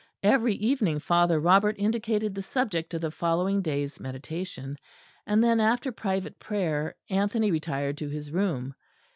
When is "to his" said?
7.99-8.31